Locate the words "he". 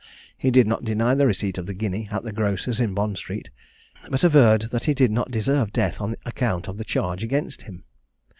0.35-0.49, 4.85-4.95